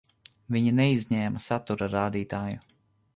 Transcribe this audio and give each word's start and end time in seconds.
Viņi 0.55 0.71
neizņēma 0.79 1.41
satura 1.49 1.91
rādītāju. 1.97 2.65